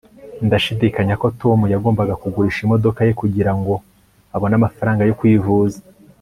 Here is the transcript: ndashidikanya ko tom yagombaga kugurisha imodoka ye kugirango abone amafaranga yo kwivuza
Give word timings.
ndashidikanya 0.47 1.15
ko 1.21 1.27
tom 1.41 1.59
yagombaga 1.73 2.13
kugurisha 2.21 2.59
imodoka 2.65 2.99
ye 3.07 3.11
kugirango 3.21 3.73
abone 4.35 4.53
amafaranga 4.57 5.01
yo 5.05 5.17
kwivuza 5.19 5.79